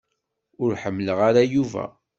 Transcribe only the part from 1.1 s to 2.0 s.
ara Yuba.